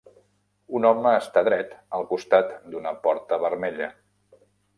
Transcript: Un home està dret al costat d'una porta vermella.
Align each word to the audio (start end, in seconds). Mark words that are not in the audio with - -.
Un 0.77 0.87
home 0.91 1.11
està 1.17 1.43
dret 1.47 1.75
al 1.99 2.07
costat 2.15 2.57
d'una 2.73 2.95
porta 3.05 3.41
vermella. 3.45 3.93